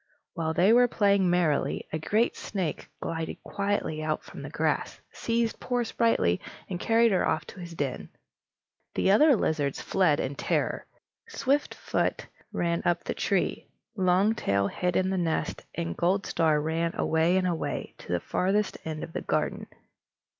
[0.33, 5.59] While they were playing merrily, a great snake glided quietly out from the grass, seized
[5.59, 8.09] poor Sprightly, and carried her off to his den.
[8.95, 10.87] The other lizards fled in terror.
[11.29, 17.45] Swiftfoot ran up the tree, Longtail hid in the nest, and Goldstar ran away and
[17.45, 19.67] away, to the farthest end of the garden.